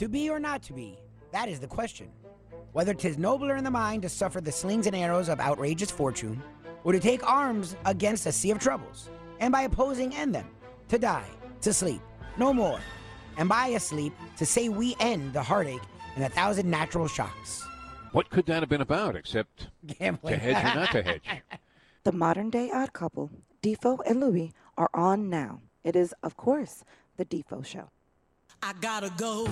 To 0.00 0.08
be 0.08 0.30
or 0.30 0.40
not 0.40 0.62
to 0.62 0.72
be, 0.72 0.98
that 1.30 1.50
is 1.50 1.60
the 1.60 1.66
question. 1.66 2.08
Whether 2.72 2.94
'tis 2.94 3.18
nobler 3.18 3.56
in 3.56 3.64
the 3.64 3.70
mind 3.70 4.00
to 4.00 4.08
suffer 4.08 4.40
the 4.40 4.50
slings 4.50 4.86
and 4.86 4.96
arrows 4.96 5.28
of 5.28 5.40
outrageous 5.40 5.90
fortune, 5.90 6.42
or 6.84 6.92
to 6.92 6.98
take 6.98 7.22
arms 7.22 7.76
against 7.84 8.24
a 8.24 8.32
sea 8.32 8.50
of 8.50 8.58
troubles, 8.58 9.10
and 9.40 9.52
by 9.52 9.60
opposing 9.64 10.14
end 10.14 10.34
them, 10.34 10.48
to 10.88 10.98
die, 10.98 11.28
to 11.60 11.74
sleep, 11.74 12.00
no 12.38 12.50
more, 12.50 12.80
and 13.36 13.46
by 13.46 13.66
a 13.66 13.78
sleep 13.78 14.14
to 14.38 14.46
say 14.46 14.70
we 14.70 14.96
end 15.00 15.34
the 15.34 15.42
heartache 15.42 15.86
and 16.14 16.24
a 16.24 16.30
thousand 16.30 16.70
natural 16.70 17.06
shocks. 17.06 17.62
What 18.12 18.30
could 18.30 18.46
that 18.46 18.62
have 18.62 18.70
been 18.70 18.80
about 18.80 19.16
except 19.16 19.68
Gambling. 19.84 20.32
to 20.32 20.40
hedge 20.40 20.64
or 20.64 20.80
not 20.80 20.92
to 20.92 21.02
hedge? 21.02 21.28
The 22.04 22.12
modern 22.12 22.48
day 22.48 22.70
odd 22.72 22.94
couple, 22.94 23.30
Defoe 23.60 24.00
and 24.06 24.18
Louis, 24.18 24.54
are 24.78 24.88
on 24.94 25.28
now. 25.28 25.60
It 25.84 25.94
is, 25.94 26.14
of 26.22 26.38
course, 26.38 26.84
The 27.18 27.26
Defoe 27.26 27.60
Show. 27.60 27.90
I 28.62 28.74
gotta 28.80 29.10
go. 29.16 29.46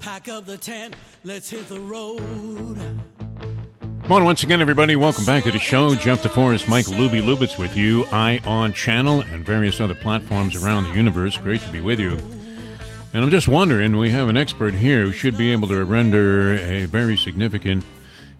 Pack 0.00 0.28
up 0.28 0.46
the 0.46 0.56
tent, 0.56 0.96
let's 1.24 1.50
hit 1.50 1.68
the 1.68 1.78
road. 1.78 2.78
Morning 4.08 4.24
once 4.24 4.42
again, 4.42 4.62
everybody. 4.62 4.96
Welcome 4.96 5.26
back 5.26 5.44
to 5.44 5.52
the 5.52 5.58
show. 5.58 5.94
Jeff 5.94 6.22
DeForest, 6.22 6.68
Mike 6.68 6.86
Luby 6.86 7.22
Lubitz 7.22 7.58
with 7.58 7.76
you. 7.76 8.06
I 8.06 8.40
on 8.46 8.72
channel 8.72 9.20
and 9.20 9.44
various 9.44 9.78
other 9.78 9.94
platforms 9.94 10.56
around 10.56 10.84
the 10.84 10.94
universe. 10.94 11.36
Great 11.36 11.60
to 11.60 11.70
be 11.70 11.80
with 11.80 12.00
you. 12.00 12.18
And 13.12 13.22
I'm 13.22 13.30
just 13.30 13.46
wondering, 13.46 13.98
we 13.98 14.10
have 14.10 14.28
an 14.28 14.36
expert 14.38 14.74
here 14.74 15.04
who 15.04 15.12
should 15.12 15.36
be 15.36 15.52
able 15.52 15.68
to 15.68 15.84
render 15.84 16.54
a 16.54 16.86
very 16.86 17.16
significant 17.18 17.84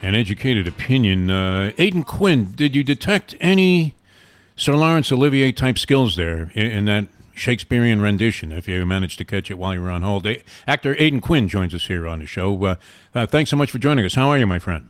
and 0.00 0.16
educated 0.16 0.66
opinion. 0.66 1.30
Uh, 1.30 1.72
Aidan 1.76 2.04
Quinn, 2.04 2.52
did 2.56 2.74
you 2.74 2.82
detect 2.82 3.34
any 3.38 3.94
Sir 4.56 4.74
Laurence 4.76 5.12
Olivier 5.12 5.52
type 5.52 5.78
skills 5.78 6.16
there 6.16 6.50
in, 6.54 6.66
in 6.66 6.84
that 6.86 7.06
Shakespearean 7.34 8.00
rendition? 8.00 8.52
If 8.52 8.68
you 8.68 8.84
managed 8.86 9.18
to 9.18 9.24
catch 9.24 9.50
it 9.50 9.58
while 9.58 9.74
you 9.74 9.82
were 9.82 9.90
on 9.90 10.02
hold, 10.02 10.26
A- 10.26 10.42
actor 10.66 10.94
Aidan 10.98 11.20
Quinn 11.20 11.48
joins 11.48 11.74
us 11.74 11.86
here 11.86 12.06
on 12.06 12.18
the 12.20 12.26
show. 12.26 12.62
Uh, 12.64 12.74
uh, 13.14 13.26
thanks 13.26 13.50
so 13.50 13.56
much 13.56 13.70
for 13.70 13.78
joining 13.78 14.04
us. 14.04 14.14
How 14.14 14.28
are 14.30 14.38
you, 14.38 14.46
my 14.46 14.58
friend? 14.58 14.88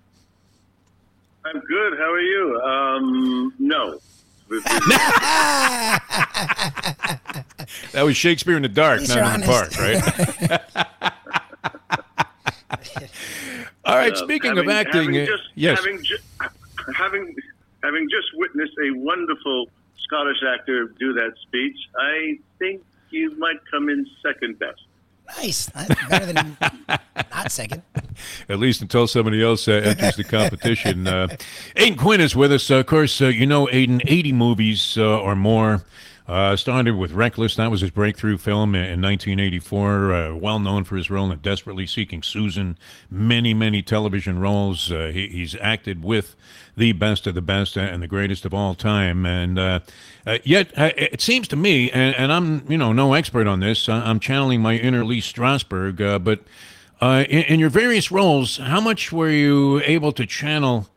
I'm 1.44 1.60
good. 1.60 1.98
How 1.98 2.12
are 2.12 2.20
you? 2.20 2.60
Um, 2.60 3.54
no. 3.58 3.98
That 7.92 8.02
was 8.04 8.16
Shakespeare 8.16 8.56
in 8.56 8.62
the 8.62 8.68
Dark, 8.68 9.02
At 9.02 9.08
not 9.08 9.16
least 9.18 9.34
in 9.34 9.40
the 9.40 9.46
you're 9.46 10.50
park, 10.50 10.50
right? 10.50 11.02
All 13.84 13.96
right. 13.96 14.12
Uh, 14.12 14.16
speaking 14.16 14.50
having- 14.56 14.64
of 14.64 14.74
acting, 14.74 15.14
having 15.14 15.20
uh, 15.22 15.26
just, 15.26 15.42
yes. 15.54 15.78
having, 15.78 16.02
ju- 16.02 16.18
having 16.96 17.34
having 17.82 18.08
just 18.10 18.26
witnessed 18.34 18.74
a 18.84 18.90
wonderful 18.98 19.66
Scottish 20.12 20.42
actor 20.46 20.88
do 21.00 21.14
that 21.14 21.32
speech, 21.40 21.76
I 21.98 22.38
think 22.58 22.82
you 23.10 23.34
might 23.38 23.56
come 23.70 23.88
in 23.88 24.06
second 24.22 24.58
best. 24.58 24.82
Nice. 25.38 25.66
That's 25.66 26.08
better 26.08 26.32
than 26.34 26.56
not 27.16 27.50
second. 27.50 27.82
at 28.46 28.58
least 28.58 28.82
until 28.82 29.06
somebody 29.06 29.42
else 29.42 29.68
uh, 29.68 29.72
enters 29.72 30.16
the 30.16 30.24
competition. 30.24 31.06
Uh, 31.06 31.28
Aidan 31.76 31.96
Quinn 31.96 32.20
is 32.20 32.36
with 32.36 32.52
us. 32.52 32.70
Uh, 32.70 32.76
of 32.76 32.86
course, 32.86 33.22
uh, 33.22 33.28
you 33.28 33.46
know 33.46 33.70
Aidan, 33.70 34.02
80 34.04 34.32
movies 34.32 34.98
uh, 34.98 35.18
or 35.18 35.34
more. 35.34 35.82
Uh, 36.26 36.54
started 36.54 36.96
with 36.96 37.12
Reckless. 37.12 37.56
That 37.56 37.70
was 37.70 37.80
his 37.80 37.90
breakthrough 37.90 38.38
film 38.38 38.74
in 38.74 39.02
1984. 39.02 40.12
Uh, 40.12 40.34
well 40.34 40.60
known 40.60 40.84
for 40.84 40.96
his 40.96 41.10
role 41.10 41.30
in 41.32 41.38
Desperately 41.40 41.86
Seeking 41.86 42.22
Susan. 42.22 42.78
Many, 43.10 43.54
many 43.54 43.82
television 43.82 44.38
roles. 44.38 44.92
Uh, 44.92 45.10
he, 45.12 45.28
he's 45.28 45.56
acted 45.60 46.04
with 46.04 46.36
the 46.76 46.92
best 46.92 47.26
of 47.26 47.34
the 47.34 47.42
best 47.42 47.76
and 47.76 48.02
the 48.02 48.06
greatest 48.06 48.44
of 48.44 48.54
all 48.54 48.74
time. 48.74 49.26
And 49.26 49.58
uh, 49.58 49.80
uh, 50.24 50.38
yet, 50.44 50.70
uh, 50.78 50.92
it 50.96 51.20
seems 51.20 51.48
to 51.48 51.56
me, 51.56 51.90
and, 51.90 52.14
and 52.14 52.32
I'm 52.32 52.70
you 52.70 52.78
know 52.78 52.92
no 52.92 53.14
expert 53.14 53.48
on 53.48 53.60
this. 53.60 53.88
I'm 53.88 54.20
channeling 54.20 54.62
my 54.62 54.74
inner 54.76 55.04
Lee 55.04 55.20
Strasberg, 55.20 56.22
but 56.22 56.40
in, 57.28 57.42
in 57.42 57.60
your 57.60 57.70
various 57.70 58.12
roles, 58.12 58.58
how 58.58 58.80
much 58.80 59.12
were 59.12 59.30
you 59.30 59.80
able 59.84 60.12
to 60.12 60.24
channel 60.24 60.88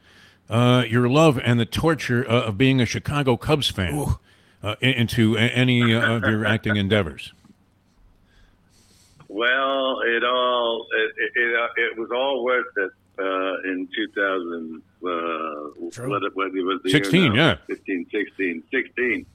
uh, 0.50 0.84
your 0.88 1.10
love 1.10 1.40
and 1.44 1.60
the 1.60 1.66
torture 1.66 2.30
uh, 2.30 2.44
of 2.44 2.58
being 2.58 2.80
a 2.80 2.86
Chicago 2.86 3.36
Cubs 3.38 3.70
fan 3.70 4.16
uh, 4.66 4.76
into 4.82 5.38
any 5.38 5.94
uh, 5.94 6.16
of 6.16 6.24
your 6.24 6.46
acting 6.46 6.76
endeavors? 6.76 7.34
Well, 9.28 10.02
it 10.02 10.24
all 10.24 10.88
it 10.92 11.12
it, 11.18 11.32
it, 11.36 11.56
uh, 11.56 12.02
was 12.02 12.10
all 12.12 12.44
worth 12.44 12.66
it 12.78 12.92
uh, 13.20 13.72
in 13.72 13.88
2000. 13.96 14.82
Uh, 14.82 15.10
what, 15.78 16.36
what 16.36 16.48
it 16.48 16.66
was 16.66 16.82
the 16.84 16.90
16, 16.90 17.34
now? 17.34 17.50
yeah. 17.50 17.56
15, 17.68 18.08
16, 18.12 18.64
16. 18.72 19.26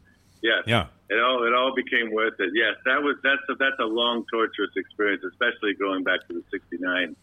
Yes. 0.42 0.62
Yeah. 0.66 0.86
It 1.10 1.20
all 1.20 1.44
it 1.46 1.54
all 1.54 1.74
became 1.74 2.12
worth 2.12 2.38
it. 2.40 2.50
Yes, 2.54 2.76
that 2.84 3.02
was 3.02 3.16
that's 3.22 3.42
a, 3.50 3.54
that's 3.54 3.78
a 3.78 3.84
long 3.84 4.24
torturous 4.32 4.70
experience, 4.76 5.22
especially 5.24 5.74
going 5.74 6.02
back 6.02 6.26
to 6.28 6.34
the 6.34 6.42
'69, 6.50 7.16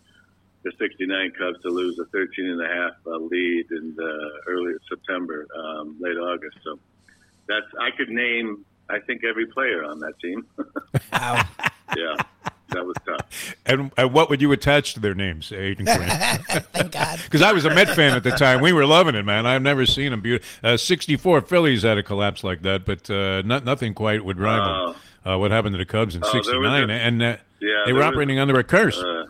the 0.63 0.72
'69 0.78 1.31
Cubs 1.31 1.62
to 1.62 1.69
lose 1.69 1.97
a 2.00 2.06
13 2.06 2.50
and 2.50 2.62
a 2.62 2.67
half 2.67 2.91
uh, 3.06 3.17
lead 3.17 3.72
in 3.72 3.96
the 3.96 4.41
early 4.47 4.73
September, 4.90 5.47
um, 5.57 5.96
late 6.00 6.17
August. 6.17 6.57
So 6.63 6.78
that's 7.47 7.66
I 7.80 7.91
could 7.91 8.09
name 8.09 8.66
I 8.90 9.00
think 9.00 9.24
every 9.24 9.46
player 9.47 9.84
on 9.84 10.00
that 10.00 10.19
team. 10.19 10.46
Wow. 11.12 11.44
yeah, 11.96 12.16
that 12.69 12.85
was 12.85 12.96
tough. 13.06 13.56
And, 13.66 13.91
and 13.97 14.13
what 14.13 14.30
would 14.30 14.41
you 14.41 14.52
attach 14.52 14.94
to 14.94 15.00
their 15.00 15.13
names, 15.16 15.52
Aidan 15.52 15.85
Quinn? 15.85 16.00
Thank 16.74 16.91
God. 16.91 17.19
Because 17.24 17.41
I 17.41 17.52
was 17.53 17.66
a 17.66 17.74
Met 17.74 17.90
fan 17.96 18.16
at 18.16 18.24
the 18.24 18.31
time. 18.31 18.62
We 18.62 18.72
were 18.74 18.85
loving 18.85 19.16
it, 19.16 19.24
man. 19.24 19.46
I've 19.46 19.62
never 19.62 19.85
seen 19.85 20.12
them. 20.12 20.22
Be- 20.22 20.40
uh, 20.63 20.78
64 20.78 21.41
Phillies 21.41 21.84
had 21.84 21.97
a 21.97 22.03
collapse 22.03 22.44
like 22.44 22.62
that, 22.63 22.85
but 22.85 23.09
uh, 23.09 23.41
not, 23.44 23.64
nothing 23.66 23.94
quite 23.94 24.24
would 24.24 24.40
rival 24.40 24.96
uh, 25.25 25.38
what 25.38 25.52
happened 25.52 25.74
to 25.74 25.78
the 25.78 25.85
Cubs 25.85 26.16
in 26.16 26.24
Oh, 26.24 26.31
there 26.31 26.59
was 26.59 26.72
69. 26.72 26.90
a- 26.90 26.94
and 26.94 27.22
uh, 27.22 27.25
Yeah, 27.59 27.84
they 27.85 27.94
were 27.94 28.00
there 28.00 28.06
was- 28.08 28.14
operating 28.14 28.40
under 28.40 28.58
a 28.59 28.64
curse. 28.64 28.97
Uh, 28.97 29.25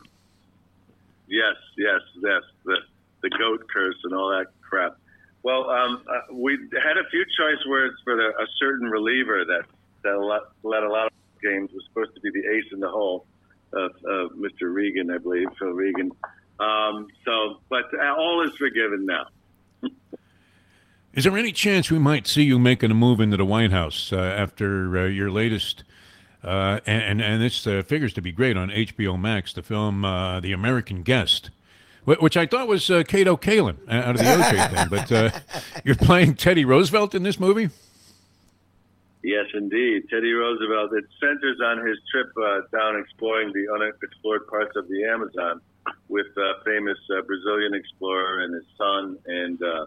yes, 1.28 1.56
yes, 1.78 2.02
yes. 2.22 2.42
The 2.66 2.78
the 3.22 3.30
goat 3.32 3.66
curse 3.74 3.98
and 4.04 4.14
all 4.14 4.30
that 4.30 4.48
crap. 4.62 4.98
Well, 5.48 5.70
um, 5.70 6.04
uh, 6.10 6.34
we 6.34 6.60
had 6.74 6.98
a 6.98 7.08
few 7.10 7.24
choice 7.24 7.66
words 7.70 7.96
for 8.04 8.18
the, 8.18 8.34
a 8.38 8.46
certain 8.60 8.90
reliever 8.90 9.46
that 9.46 9.64
that 10.04 10.18
led 10.62 10.84
a 10.84 10.90
lot 10.90 11.06
of 11.06 11.14
games. 11.42 11.70
Was 11.74 11.86
supposed 11.88 12.14
to 12.16 12.20
be 12.20 12.32
the 12.32 12.46
ace 12.50 12.66
in 12.74 12.82
the 12.82 12.90
hole, 12.90 13.26
of, 13.72 13.92
uh, 13.92 14.36
Mr. 14.36 14.74
Regan, 14.74 15.10
I 15.10 15.20
believe, 15.20 15.48
Phil 15.58 15.70
Regan. 15.70 16.12
Um, 16.60 17.08
so, 17.24 17.62
but 17.70 17.86
uh, 17.98 18.14
all 18.14 18.46
is 18.46 18.58
forgiven 18.58 19.06
now. 19.06 19.28
Is 21.14 21.24
there 21.24 21.38
any 21.38 21.54
chance 21.54 21.90
we 21.90 21.98
might 21.98 22.28
see 22.28 22.44
you 22.44 22.60
making 22.60 22.92
a 22.92 22.94
move 22.94 23.22
into 23.22 23.38
the 23.38 23.46
White 23.46 23.72
House 23.72 24.12
uh, 24.12 24.18
after 24.18 24.98
uh, 24.98 25.06
your 25.06 25.32
latest? 25.32 25.86
Uh, 26.44 26.82
and 26.86 27.02
and, 27.04 27.22
and 27.22 27.42
this 27.42 27.66
uh, 27.66 27.84
figures 27.88 28.12
to 28.16 28.22
be 28.22 28.34
great 28.34 28.58
on 28.58 28.68
HBO 28.68 29.18
Max, 29.18 29.54
the 29.54 29.64
film 29.64 30.04
uh, 30.04 30.42
The 30.42 30.52
American 30.52 31.04
Guest, 31.04 31.52
which 32.08 32.38
I 32.38 32.46
thought 32.46 32.70
was 32.70 32.90
uh, 32.90 33.04
Kato 33.04 33.36
Kaelin 33.36 33.78
uh, 33.88 33.92
out 33.92 34.16
of 34.16 34.18
the 34.18 34.24
OJ 34.24 34.76
thing. 34.76 34.88
But 34.90 35.12
uh, 35.12 35.30
you're 35.84 35.96
playing 35.96 36.36
Teddy 36.36 36.64
Roosevelt 36.64 37.14
in 37.14 37.24
this 37.24 37.38
movie. 37.40 37.70
Yes, 39.24 39.46
indeed. 39.54 40.08
Teddy 40.10 40.32
Roosevelt. 40.32 40.94
It 40.94 41.04
centers 41.20 41.60
on 41.62 41.86
his 41.86 41.98
trip 42.10 42.32
uh, 42.42 42.62
down 42.72 42.98
exploring 42.98 43.52
the 43.52 43.68
unexplored 43.74 44.48
parts 44.48 44.72
of 44.78 44.88
the 44.88 45.04
Amazon 45.04 45.60
with 46.08 46.28
uh, 46.38 46.64
famous 46.64 46.98
uh, 47.12 47.22
Brazilian 47.24 47.74
explorer 47.74 48.42
and 48.44 48.54
his 48.56 48.64
son, 48.78 49.18
and 49.26 49.62
uh, 49.62 49.86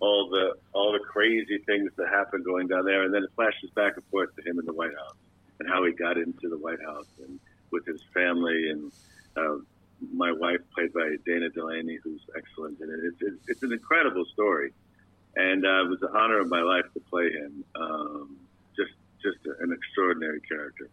all 0.00 0.30
the 0.30 0.54
all 0.72 0.92
the 0.92 1.00
crazy 1.00 1.58
things 1.66 1.90
that 1.96 2.08
happen 2.08 2.42
going 2.42 2.68
down 2.68 2.86
there. 2.86 3.02
And 3.02 3.12
then 3.12 3.24
it 3.24 3.30
flashes 3.34 3.68
back 3.74 3.96
and 3.96 4.04
forth 4.06 4.34
to 4.36 4.42
him 4.48 4.58
in 4.58 4.64
the 4.64 4.72
White 4.72 4.94
House 4.96 5.16
and 5.60 5.68
how 5.68 5.84
he 5.84 5.92
got 5.92 6.16
into 6.16 6.48
the 6.48 6.56
White 6.56 6.80
House 6.80 7.08
and 7.22 7.38
with 7.70 7.84
his 7.84 8.00
family 8.14 8.70
and. 8.70 8.90
My 10.18 10.32
wife, 10.32 10.60
played 10.74 10.92
by 10.92 11.16
Dana 11.24 11.48
Delany, 11.48 11.98
who's 12.02 12.20
excellent 12.36 12.80
in 12.80 12.90
it. 12.90 13.00
It's, 13.04 13.22
it's, 13.22 13.48
it's 13.48 13.62
an 13.62 13.72
incredible 13.72 14.24
story, 14.26 14.72
and 15.36 15.64
uh, 15.64 15.84
it 15.84 15.88
was 15.88 16.00
the 16.00 16.10
honor 16.10 16.40
of 16.40 16.48
my 16.48 16.60
life 16.60 16.84
to 16.94 17.00
play 17.08 17.30
him. 17.30 17.64
Um, 17.74 18.36
just 18.76 18.92
just 19.22 19.38
an 19.60 19.72
extraordinary 19.72 20.40
character. 20.40 20.88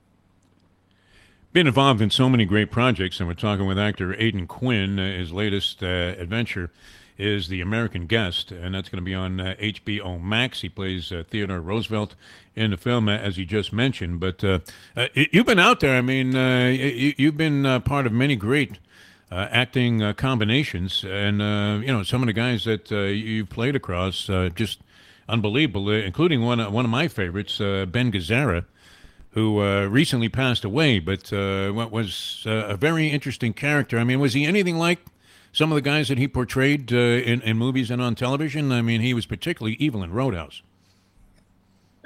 Been 1.53 1.67
involved 1.67 2.01
in 2.01 2.09
so 2.09 2.29
many 2.29 2.45
great 2.45 2.69
projects, 2.69 3.19
and 3.19 3.27
we're 3.27 3.33
talking 3.33 3.66
with 3.66 3.79
actor 3.79 4.13
Aidan 4.22 4.45
Quinn. 4.45 4.99
Uh, 4.99 5.17
his 5.17 5.31
latest 5.31 5.81
uh, 5.81 5.87
adventure 6.17 6.69
is 7.17 7.47
The 7.47 7.61
American 7.61 8.07
Guest, 8.07 8.51
and 8.51 8.75
that's 8.75 8.89
going 8.89 9.01
to 9.01 9.05
be 9.05 9.13
on 9.13 9.39
uh, 9.39 9.55
HBO 9.59 10.21
Max. 10.21 10.61
He 10.61 10.69
plays 10.69 11.11
uh, 11.11 11.23
Theodore 11.29 11.61
Roosevelt 11.61 12.16
in 12.55 12.71
the 12.71 12.78
film, 12.78 13.07
uh, 13.07 13.13
as 13.13 13.37
he 13.37 13.45
just 13.45 13.71
mentioned. 13.71 14.19
But 14.19 14.43
uh, 14.43 14.59
uh, 14.97 15.07
you've 15.13 15.45
been 15.45 15.59
out 15.59 15.79
there. 15.79 15.95
I 15.97 16.01
mean, 16.01 16.35
uh, 16.35 16.67
y- 16.78 17.16
you've 17.17 17.37
been 17.37 17.81
part 17.83 18.05
of 18.05 18.11
many 18.11 18.35
great 18.35 18.79
uh, 19.31 19.47
acting 19.51 20.01
uh, 20.01 20.13
combinations, 20.13 21.03
and 21.03 21.41
uh, 21.41 21.79
you 21.81 21.91
know 21.91 22.03
some 22.03 22.22
of 22.22 22.27
the 22.27 22.33
guys 22.33 22.63
that 22.66 22.91
uh, 22.91 23.01
you've 23.01 23.49
played 23.49 23.75
across, 23.75 24.29
uh, 24.29 24.49
just 24.55 24.79
unbelievable, 25.27 25.87
uh, 25.89 25.93
including 25.93 26.41
one 26.41 26.59
one 26.72 26.85
of 26.85 26.91
my 26.91 27.07
favorites, 27.07 27.59
uh, 27.59 27.85
Ben 27.87 28.11
Gazzara 28.11 28.66
who 29.35 29.61
uh, 29.61 29.85
recently 29.87 30.29
passed 30.29 30.63
away, 30.63 30.97
but 30.97 31.31
uh, 31.33 31.69
was 31.91 32.43
uh, 32.47 32.51
a 32.51 32.77
very 32.77 33.09
interesting 33.09 33.51
character. 33.51 33.99
I 33.99 34.05
mean, 34.05 34.22
was 34.22 34.33
he 34.33 34.45
anything 34.45 34.77
like 34.77 34.99
some 35.51 35.73
of 35.73 35.75
the 35.75 35.81
guys 35.81 36.07
that 36.07 36.17
he 36.17 36.25
portrayed 36.25 36.93
uh, 36.93 36.95
in, 36.95 37.41
in 37.41 37.57
movies 37.57 37.91
and 37.91 38.01
on 38.01 38.16
television? 38.16 38.71
I 38.71 38.81
mean, 38.81 39.01
he 39.01 39.13
was 39.13 39.25
particularly 39.25 39.75
evil 39.78 40.03
in 40.03 40.13
Roadhouse. 40.13 40.61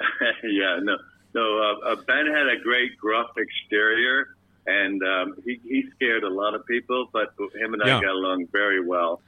yeah, 0.42 0.80
no, 0.82 0.96
No, 1.32 1.58
uh, 1.58 1.92
uh, 1.92 1.96
Ben 2.04 2.26
had 2.26 2.48
a 2.48 2.60
great 2.64 2.98
gruff 2.98 3.30
exterior, 3.36 4.34
and 4.66 5.02
um, 5.02 5.34
he, 5.44 5.60
he 5.64 5.84
scared 5.96 6.22
a 6.24 6.28
lot 6.28 6.54
of 6.54 6.66
people, 6.66 7.08
but 7.12 7.34
him 7.54 7.74
and 7.74 7.82
I 7.82 7.88
Yeah. 7.88 8.00
got 8.02 8.14
along 8.14 8.46
very 8.52 8.84
well. 8.84 9.20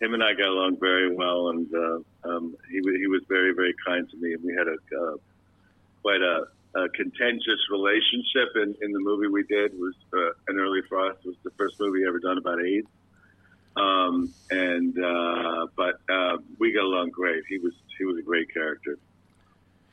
Him 0.00 0.12
and 0.14 0.22
I 0.22 0.34
got 0.34 0.48
along 0.48 0.78
very 0.80 1.14
well, 1.14 1.50
and 1.50 1.72
uh, 1.74 1.98
um, 2.28 2.56
he, 2.70 2.80
he 2.98 3.06
was 3.06 3.22
very, 3.28 3.52
very 3.54 3.74
kind 3.86 4.08
to 4.10 4.16
me, 4.18 4.34
and 4.34 4.42
we 4.44 4.52
had 4.54 4.66
a 4.68 4.76
uh, 5.00 5.16
quite 6.02 6.20
a, 6.20 6.46
a 6.74 6.88
contentious 6.90 7.60
relationship 7.70 8.48
in, 8.56 8.74
in 8.82 8.92
the 8.92 8.98
movie 9.00 9.28
we 9.28 9.44
did. 9.44 9.72
It 9.72 9.78
was 9.78 9.94
uh, 10.12 10.30
an 10.48 10.58
early 10.58 10.82
frost. 10.88 11.20
It 11.24 11.28
was 11.28 11.36
the 11.44 11.50
first 11.52 11.78
movie 11.80 12.04
ever 12.06 12.18
done 12.18 12.36
about 12.38 12.60
AIDS. 12.62 12.88
Um, 13.76 14.32
and 14.50 14.96
uh, 15.02 15.66
but 15.76 16.00
uh, 16.12 16.36
we 16.58 16.72
got 16.72 16.84
along 16.84 17.10
great. 17.10 17.42
He 17.48 17.58
was 17.58 17.72
he 17.98 18.04
was 18.04 18.16
a 18.18 18.22
great 18.22 18.52
character. 18.52 18.98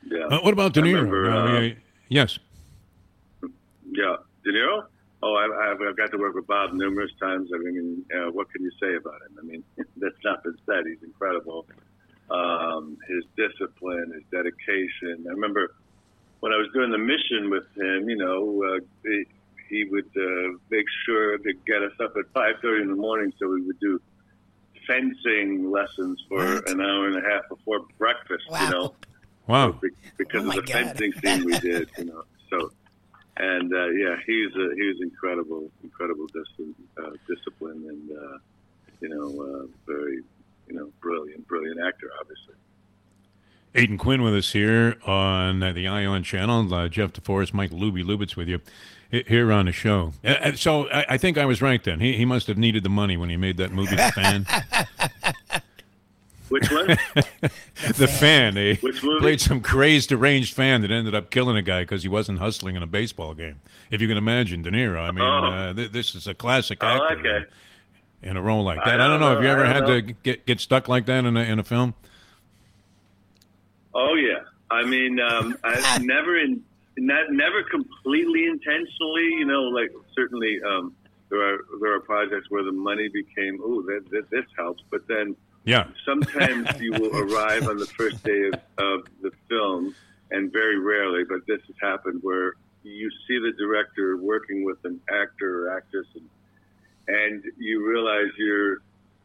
Yeah. 0.04 0.26
Uh, 0.26 0.40
what 0.40 0.52
about 0.52 0.72
De 0.74 0.82
Niro? 0.82 0.94
remember, 1.02 1.30
uh, 1.30 1.68
yes. 2.08 2.38
Yeah, 3.90 4.16
De 4.44 4.52
Niro. 4.52 4.84
Oh, 5.24 5.34
I, 5.34 5.70
I've, 5.70 5.80
I've 5.80 5.96
got 5.96 6.10
to 6.10 6.18
work 6.18 6.34
with 6.34 6.46
Bob 6.48 6.72
numerous 6.72 7.10
times. 7.20 7.50
I 7.54 7.58
mean, 7.58 8.04
uh, 8.12 8.30
what 8.32 8.50
can 8.52 8.62
you 8.62 8.72
say 8.80 8.96
about 8.96 9.20
him? 9.22 9.38
I 9.38 9.42
mean, 9.46 9.62
that's 9.96 10.16
not 10.24 10.42
been 10.42 10.56
said. 10.66 10.84
He's 10.86 11.02
incredible. 11.04 11.64
Um, 12.30 12.96
his 13.08 13.24
discipline, 13.36 14.12
his 14.14 14.24
dedication. 14.32 15.24
I 15.28 15.32
remember 15.32 15.74
when 16.40 16.52
I 16.52 16.56
was 16.56 16.68
doing 16.74 16.90
the 16.90 16.98
mission 16.98 17.50
with 17.50 17.66
him. 17.76 18.08
You 18.08 18.16
know, 18.16 18.64
uh, 18.64 18.80
he, 19.04 19.24
he 19.68 19.84
would 19.84 20.10
uh, 20.16 20.58
make 20.70 20.86
sure 21.06 21.38
to 21.38 21.52
get 21.66 21.82
us 21.82 21.92
up 22.02 22.14
at 22.16 22.24
five 22.34 22.54
thirty 22.60 22.82
in 22.82 22.88
the 22.88 22.96
morning, 22.96 23.32
so 23.38 23.48
we 23.48 23.62
would 23.62 23.78
do 23.80 24.00
fencing 24.86 25.70
lessons 25.70 26.20
for 26.28 26.38
What? 26.54 26.68
an 26.68 26.80
hour 26.80 27.06
and 27.06 27.16
a 27.16 27.28
half 27.28 27.48
before 27.48 27.80
breakfast. 27.98 28.44
Wow. 28.50 28.64
You 28.64 28.70
know 28.70 28.94
Wow. 29.46 29.80
because 30.16 30.44
Oh 30.44 30.48
of 30.48 30.54
the 30.54 30.62
God. 30.62 30.96
fencing 30.98 31.12
scene 31.22 31.44
we 31.44 31.58
did, 31.58 31.88
you 31.98 32.04
know. 32.06 32.24
So, 33.36 33.44
and 33.44 33.72
uh, 33.72 33.86
yeah, 33.88 34.16
he's 34.26 34.54
a, 34.54 34.74
he 34.76 34.82
was 34.88 35.00
incredible, 35.00 35.70
incredible 35.82 36.26
dis- 36.26 36.66
uh, 37.02 37.10
discipline, 37.28 37.84
and 37.88 38.10
uh, 38.18 38.38
you 39.00 39.08
know, 39.08 39.42
uh, 39.42 39.66
very, 39.86 40.22
you 40.68 40.74
know, 40.74 40.90
brilliant, 41.00 41.46
brilliant 41.48 41.80
actor, 41.80 42.10
obviously. 42.20 42.54
Aidan 43.74 43.96
Quinn 43.98 44.22
with 44.22 44.34
us 44.34 44.52
here 44.52 44.96
on 45.06 45.62
uh, 45.62 45.72
the 45.72 45.88
Ion 45.88 46.22
channel. 46.22 46.72
Uh, 46.72 46.88
Jeff 46.88 47.12
DeForest, 47.14 47.54
Mike 47.54 47.70
Luby 47.70 48.04
Lubitz 48.04 48.36
with 48.36 48.46
you 48.48 48.60
here 49.10 49.50
on 49.50 49.66
the 49.66 49.72
show. 49.72 50.12
Uh, 50.24 50.28
Uh, 50.28 50.52
so 50.52 50.88
I, 50.90 51.06
I 51.10 51.18
think 51.18 51.38
I 51.38 51.46
was 51.46 51.62
right 51.62 51.82
then. 51.82 52.00
He, 52.00 52.12
he 52.14 52.24
must 52.24 52.46
have 52.48 52.58
needed 52.58 52.82
the 52.82 52.90
money 52.90 53.16
when 53.16 53.30
he 53.30 53.36
made 53.36 53.56
that 53.56 53.72
movie, 53.72 53.96
The 53.96 54.12
Fan. 54.14 54.46
Which 56.52 56.70
one? 56.70 56.86
the 57.96 58.06
Fan. 58.08 58.56
He 58.56 58.74
Which 58.76 59.02
movie? 59.02 59.20
played 59.20 59.40
some 59.40 59.60
crazed, 59.60 60.10
deranged 60.10 60.54
fan 60.54 60.82
that 60.82 60.90
ended 60.90 61.14
up 61.14 61.30
killing 61.30 61.56
a 61.56 61.62
guy 61.62 61.82
because 61.82 62.02
he 62.02 62.08
wasn't 62.08 62.38
hustling 62.38 62.76
in 62.76 62.82
a 62.82 62.86
baseball 62.86 63.34
game. 63.34 63.60
If 63.90 64.00
you 64.00 64.08
can 64.08 64.16
imagine 64.16 64.62
De 64.62 64.70
Niro. 64.70 65.00
I 65.00 65.10
mean, 65.10 65.24
Oh. 65.24 65.44
uh, 65.46 65.72
th- 65.74 65.90
this 65.92 66.14
is 66.14 66.26
a 66.26 66.34
classic 66.34 66.78
Oh, 66.84 66.86
actor 66.86 67.18
okay. 67.18 67.46
in, 68.22 68.30
in 68.30 68.36
a 68.36 68.42
role 68.42 68.62
like 68.64 68.78
that. 68.84 68.94
I 68.94 68.96
don't 68.96 69.10
don't 69.10 69.20
know. 69.20 69.28
know, 69.30 69.34
Have 69.36 69.44
you 69.44 69.50
ever 69.50 69.66
had 69.66 69.80
know. 69.86 70.00
to 70.00 70.02
get, 70.02 70.46
get 70.46 70.60
stuck 70.60 70.88
like 70.88 71.06
that 71.06 71.24
in 71.24 71.36
a, 71.36 71.40
in 71.40 71.58
a 71.58 71.64
film? 71.64 71.94
Oh 73.94 74.14
yeah, 74.14 74.40
I 74.70 74.84
mean, 74.84 75.20
um, 75.20 75.56
I 75.64 75.98
never 75.98 76.38
in 76.38 76.62
not 76.98 77.30
never 77.30 77.62
completely 77.62 78.44
intentionally. 78.46 79.28
You 79.38 79.44
know, 79.46 79.62
like 79.64 79.90
certainly 80.14 80.60
um, 80.66 80.94
there 81.32 81.42
are 81.54 81.58
there 81.80 81.92
are 81.96 82.00
projects 82.00 82.46
where 82.50 82.62
the 82.62 82.76
money 82.90 83.08
became 83.08 83.54
oh 83.64 83.80
that, 83.88 84.02
that 84.10 84.28
this 84.30 84.44
helps, 84.56 84.82
but 84.90 85.02
then 85.08 85.34
Yeah. 85.64 85.84
sometimes 86.04 86.68
you 86.84 86.92
will 86.92 87.14
arrive 87.24 87.64
on 87.72 87.78
the 87.78 87.86
first 87.86 88.22
day 88.22 88.42
of, 88.52 88.54
of 88.90 88.98
the 89.24 89.32
film, 89.48 89.94
and 90.30 90.52
very 90.52 90.78
rarely, 90.78 91.22
but 91.32 91.40
this 91.46 91.60
has 91.68 91.76
happened 91.90 92.18
where 92.22 92.48
you 92.84 93.08
see 93.26 93.38
the 93.38 93.52
director 93.64 94.16
working 94.18 94.58
with 94.68 94.78
an 94.84 95.00
actor 95.22 95.50
or 95.68 95.76
actress, 95.78 96.06
and, 96.18 96.28
and 97.22 97.44
you 97.58 97.74
realize 97.88 98.28
you're 98.36 98.78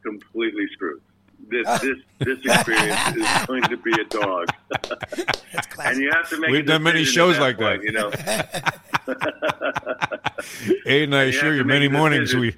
completely 0.03 0.67
screwed. 0.73 1.01
This 1.49 1.65
ah. 1.67 1.77
this 1.85 1.97
this 2.19 2.39
experience 2.45 3.15
is 3.15 3.45
going 3.45 3.63
to 3.73 3.77
be 3.77 3.93
a 3.93 4.05
dog, 4.05 4.47
That's 4.89 5.67
and 5.85 5.97
you 6.01 6.09
have 6.11 6.27
to 6.29 6.39
make. 6.39 6.49
We've 6.51 6.65
done 6.65 6.83
many 6.83 7.03
shows 7.03 7.35
at 7.35 7.41
like 7.41 7.57
that. 7.59 7.79
point, 7.79 7.83
You 7.83 7.91
know, 7.91 8.09
Aidan, 10.85 11.13
I 11.13 11.23
assure 11.23 11.55
you, 11.55 11.63
many 11.63 11.87
mornings 11.87 12.35
we, 12.35 12.55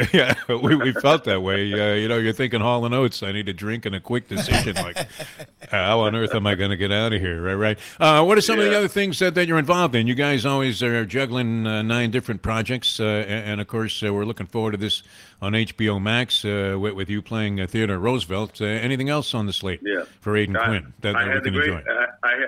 yeah, 0.12 0.34
we, 0.48 0.76
we 0.76 0.92
felt 0.92 1.24
that 1.24 1.42
way. 1.42 1.72
Uh, 1.72 1.94
you 1.94 2.08
know, 2.08 2.16
you're 2.16 2.32
thinking 2.32 2.60
Hall 2.60 2.86
and 2.86 2.94
Oates. 2.94 3.22
I 3.22 3.32
need 3.32 3.48
a 3.48 3.52
drink 3.52 3.84
and 3.84 3.94
a 3.94 4.00
quick 4.00 4.28
decision. 4.28 4.76
Like, 4.76 4.96
how 5.70 6.00
on 6.00 6.16
earth 6.16 6.34
am 6.34 6.46
I 6.46 6.54
going 6.54 6.70
to 6.70 6.76
get 6.76 6.90
out 6.90 7.12
of 7.12 7.20
here? 7.20 7.42
Right, 7.42 7.54
right. 7.54 7.78
Uh, 7.98 8.24
what 8.24 8.38
are 8.38 8.40
some 8.40 8.58
of 8.58 8.64
the 8.64 8.76
other 8.76 8.88
things 8.88 9.18
that, 9.18 9.34
that 9.34 9.46
you're 9.46 9.58
involved 9.58 9.94
in? 9.94 10.06
You 10.06 10.14
guys 10.14 10.46
always 10.46 10.82
are 10.82 11.04
juggling 11.04 11.66
uh, 11.66 11.82
nine 11.82 12.10
different 12.10 12.40
projects, 12.40 12.98
uh, 12.98 13.04
and, 13.04 13.50
and 13.52 13.60
of 13.60 13.66
course, 13.68 14.02
uh, 14.02 14.12
we're 14.12 14.24
looking 14.24 14.46
forward 14.46 14.70
to 14.72 14.78
this 14.78 15.02
on 15.42 15.52
HBO 15.52 16.00
Max 16.00 16.44
uh, 16.44 16.76
with, 16.80 16.94
with 16.94 17.10
you 17.10 17.20
playing 17.20 17.60
uh, 17.60 17.66
Theodore 17.66 17.98
Roosevelt. 17.98 18.60
Uh, 18.60 18.64
anything 18.66 19.10
else 19.10 19.34
on 19.34 19.44
the 19.46 19.52
slate 19.52 19.80
Yeah. 19.82 20.04
for 20.20 20.34
Aidan 20.36 20.56
I- 20.56 20.66
Quinn 20.66 20.94
that, 21.00 21.12
that 21.12 21.34
we 21.34 21.40
can 21.42 21.52
great, 21.52 21.68
enjoy? 21.68 21.82
I, 22.22 22.46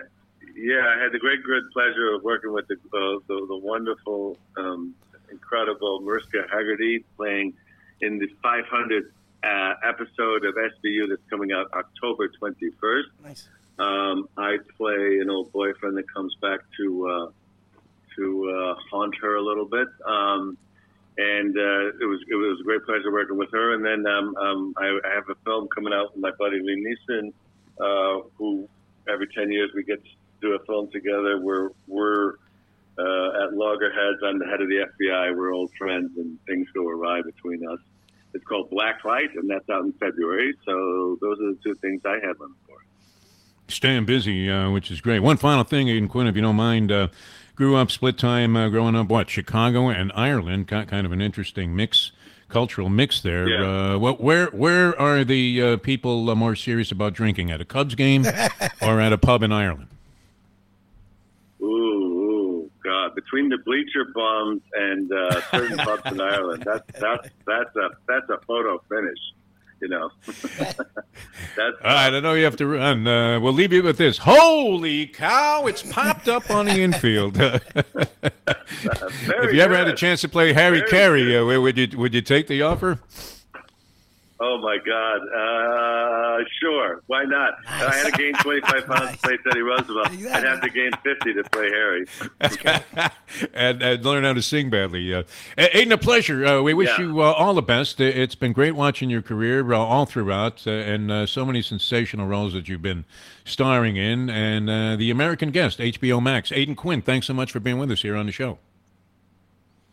yeah, 0.57 0.95
I 0.97 1.03
had 1.03 1.13
the 1.13 1.19
great 1.19 1.43
good 1.45 1.65
pleasure 1.73 2.15
of 2.15 2.23
working 2.23 2.53
with 2.53 2.67
the 2.69 2.75
uh, 2.75 3.19
the, 3.29 3.47
the 3.49 3.57
wonderful, 3.57 4.37
um, 4.57 4.95
incredible 5.31 6.01
Mariska 6.01 6.45
Hargitay 6.53 7.05
playing 7.17 7.55
in 8.01 8.19
the 8.19 8.29
500 8.43 9.13
uh, 9.45 9.75
episode 9.85 10.45
of 10.45 10.55
SVU 10.55 11.09
that's 11.09 11.23
coming 11.31 11.53
out 11.53 11.73
October 11.73 12.29
21st. 12.29 13.03
Nice. 13.25 13.49
Um, 13.79 14.29
I 14.37 14.59
play 14.77 15.19
an 15.21 15.31
old 15.31 15.53
boyfriend 15.53 15.97
that 15.97 16.13
comes 16.13 16.35
back 16.41 16.61
to 16.79 17.09
uh, 17.09 17.31
to 18.17 18.51
uh, 18.51 18.75
haunt 18.91 19.15
her 19.21 19.37
a 19.37 19.43
little 19.43 19.65
bit. 19.65 19.89
Um, 20.07 20.59
and 21.19 21.57
uh, 21.57 21.89
it 22.01 22.07
was 22.07 22.21
it 22.29 22.35
was 22.35 22.59
a 22.61 22.65
great 22.65 22.85
pleasure 22.85 23.13
working 23.13 23.37
with 23.37 23.51
her. 23.53 23.75
And 23.75 23.85
then 23.85 24.07
um, 24.07 24.37
um, 24.37 24.75
I, 24.77 24.99
I 25.05 25.15
have 25.15 25.29
a 25.29 25.35
film 25.45 25.69
coming 25.75 25.93
out 25.93 26.15
with 26.15 26.23
my 26.23 26.31
buddy 26.39 26.61
Liam 26.61 26.83
Neeson, 26.85 27.33
uh, 27.81 28.29
who 28.37 28.69
every 29.09 29.29
ten 29.29 29.51
years 29.51 29.71
we 29.75 29.83
get 29.83 30.03
to 30.03 30.11
do 30.43 30.55
a 30.55 30.65
film 30.67 30.91
together. 30.91 31.41
We're 31.41 31.71
we're 31.87 32.35
uh, 32.99 33.45
at 33.45 33.55
loggerheads. 33.55 34.19
I'm 34.25 34.39
the 34.39 34.47
head 34.47 34.61
of 34.61 34.69
the 34.69 34.87
FBI. 35.01 35.35
We're 35.37 35.53
old 35.53 35.71
friends, 35.79 36.11
and 36.19 36.39
things 36.47 36.69
go 36.75 36.87
awry 36.89 37.23
between 37.23 37.67
us. 37.67 37.79
It's 38.35 38.45
called 38.45 38.71
Black 38.71 39.05
Light, 39.05 39.35
and 39.35 39.49
that's 39.49 39.69
out 39.71 39.85
in 39.85 39.93
February. 39.95 40.55
So 40.65 41.19
those 41.21 41.39
are 41.41 41.53
the 41.53 41.59
two 41.63 41.75
things 41.77 42.03
I 42.05 42.19
have 42.27 42.41
on 42.41 42.55
board. 42.67 42.83
Staying 43.69 44.05
busy, 44.05 44.51
uh, 44.51 44.71
which 44.71 44.91
is 44.91 45.01
great. 45.01 45.21
One 45.21 45.37
final 45.37 45.65
thing, 45.65 45.89
Aidan 45.89 46.09
Quinn, 46.09 46.27
if 46.27 46.37
you 46.37 46.43
don't 46.43 46.57
mind. 46.57 46.91
Uh, 46.93 47.09
grew 47.55 47.77
up 47.77 47.91
split 47.91 48.19
time, 48.19 48.57
uh, 48.57 48.69
growing 48.69 48.97
up, 48.97 49.09
what, 49.09 49.31
Chicago 49.31 49.89
and 49.89 50.11
Ireland? 50.15 50.69
Ki- 50.69 50.85
Kind 50.87 51.07
of 51.07 51.13
an 51.13 51.21
interesting 51.21 51.77
mix, 51.77 52.13
cultural 52.49 52.89
mix 52.89 53.21
there. 53.21 53.49
Yeah. 53.49 53.93
Uh, 53.95 53.99
what, 53.99 54.21
where 54.21 54.47
where 54.47 54.99
are 55.01 55.25
the 55.25 55.63
uh, 55.63 55.77
people 55.77 56.29
uh, 56.31 56.35
more 56.35 56.57
serious 56.57 56.91
about 56.91 57.13
drinking? 57.13 57.51
At 57.51 57.61
a 57.61 57.65
Cubs 57.67 57.95
game 57.95 58.27
or 58.83 59.01
at 59.01 59.13
a 59.13 59.19
pub 59.19 59.43
in 59.43 59.53
Ireland? 59.53 59.89
Ooh, 61.61 61.65
ooh, 61.67 62.71
God! 62.83 62.93
Between 63.15 63.49
the 63.49 63.59
bleacher 63.59 64.07
bums 64.15 64.63
and 64.75 65.13
uh, 65.13 65.41
certain 65.51 65.77
pubs 65.79 66.03
in 66.07 66.21
Ireland, 66.21 66.65
that's 66.67 67.01
that's 67.01 67.29
that's 67.47 67.77
a 67.77 67.91
that's 68.09 68.29
a 68.31 68.39
photo 68.47 68.83
finish. 68.89 69.19
You 69.81 69.89
know, 69.89 70.11
that's 70.27 70.79
All 71.59 71.73
right, 71.83 72.15
I 72.15 72.21
know 72.21 72.35
you 72.35 72.45
have 72.45 72.57
to 72.57 72.67
run. 72.69 73.07
Uh, 73.07 73.41
we'll 73.41 73.53
leave 73.53 73.73
you 73.73 73.83
with 73.83 73.99
this. 73.99 74.19
Holy 74.19 75.09
cow, 75.09 75.67
it's 75.67 75.83
popped 75.83 76.29
up 76.29 76.51
on 76.51 76.67
the 76.67 76.81
infield. 76.81 77.37
if 77.37 77.65
you 79.53 79.61
ever 79.61 79.77
had 79.77 79.89
a 79.89 79.97
chance 79.97 80.21
to 80.21 80.29
play 80.29 80.53
Harry 80.53 80.85
Very 80.89 80.91
Caray, 80.91 81.37
uh, 81.37 81.61
would 81.61 81.77
you 81.77 81.99
would 81.99 82.15
you 82.15 82.23
take 82.23 82.47
the 82.47 82.63
offer? 82.63 83.01
Oh 84.45 84.59
my 84.59 84.77
God! 84.85 85.21
Uh, 85.29 86.43
sure, 86.61 87.01
why 87.07 87.23
not? 87.23 87.55
If 87.65 87.69
I 87.89 87.95
had 87.95 88.07
to 88.13 88.19
gain 88.19 88.35
25 88.35 88.87
pounds 88.87 89.13
to 89.13 89.19
play 89.23 89.39
Teddy 89.47 89.61
Roosevelt. 89.61 90.09
I'd 90.11 90.43
have 90.45 90.61
to 90.63 90.69
gain 90.69 90.91
50 91.05 91.35
to 91.35 91.45
play 91.45 91.69
Harry. 91.71 92.07
and, 93.55 93.81
and 93.83 94.05
learn 94.05 94.25
how 94.25 94.33
to 94.33 94.43
sing 94.43 94.69
badly. 94.69 95.15
Uh, 95.15 95.23
Aidan, 95.57 95.93
a 95.93 95.99
pleasure. 95.99 96.45
Uh, 96.45 96.61
we 96.61 96.75
wish 96.75 96.89
Yeah. 96.99 97.05
you 97.05 97.21
uh, 97.21 97.33
all 97.33 97.55
the 97.55 97.63
best. 97.63 98.01
Uh, 98.01 98.05
It's 98.05 98.35
been 98.35 98.53
great 98.53 98.73
watching 98.75 99.11
your 99.11 99.23
career 99.23 99.73
uh, 99.73 99.79
all 99.79 100.07
throughout, 100.07 100.67
uh, 100.67 100.71
and 100.73 101.13
uh, 101.13 101.27
so 101.27 101.45
many 101.47 101.63
sensational 101.63 102.27
roles 102.27 102.53
that 102.55 102.69
you've 102.69 102.83
been 102.83 103.05
starring 103.45 103.97
in. 103.97 104.29
And 104.29 104.69
uh, 104.69 104.97
the 104.97 105.13
American 105.13 105.53
guest, 105.53 105.79
HBO 105.79 106.21
Max, 106.21 106.51
Aidan 106.51 106.75
Quinn. 106.75 107.01
Thanks 107.01 107.29
so 107.29 107.35
much 107.35 107.53
for 107.53 107.61
being 107.61 107.79
with 107.79 107.93
us 107.93 108.03
here 108.03 108.17
on 108.17 108.27
the 108.27 108.33
show. 108.33 108.59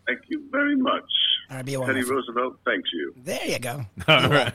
Thank 0.08 0.22
you 0.27 0.44
very 0.51 0.75
much. 0.75 1.03
That'd 1.50 1.65
be 1.65 1.74
a 1.74 1.79
Teddy 1.79 2.03
wonderful. 2.03 2.15
Roosevelt, 2.15 2.60
thanks 2.65 2.89
you. 2.94 3.13
There 3.24 3.46
you 3.46 3.60
go. 3.60 3.86
All 4.08 4.29
right. 4.29 4.53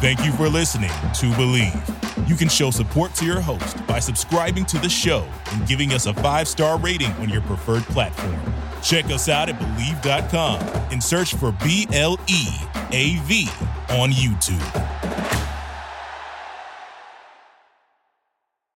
Thank 0.00 0.24
you 0.24 0.32
for 0.32 0.48
listening 0.48 0.90
to 0.90 1.26
Bleav. 1.36 2.28
You 2.28 2.34
can 2.36 2.48
show 2.48 2.70
support 2.70 3.14
to 3.14 3.24
your 3.24 3.40
host 3.40 3.86
by 3.86 3.98
subscribing 3.98 4.64
to 4.66 4.78
the 4.78 4.88
show 4.88 5.26
and 5.52 5.66
giving 5.66 5.92
us 5.92 6.06
a 6.06 6.14
five 6.14 6.48
star 6.48 6.78
rating 6.78 7.12
on 7.12 7.28
your 7.28 7.40
preferred 7.42 7.84
platform. 7.84 8.38
Check 8.82 9.06
us 9.06 9.28
out 9.28 9.48
at 9.48 9.58
Bleav.com 9.58 10.60
and 10.92 11.02
search 11.02 11.34
for 11.34 11.52
B 11.64 11.86
L 11.92 12.18
E 12.28 12.46
A 12.90 13.16
V 13.22 13.48
on 13.90 14.10
YouTube. 14.10 14.93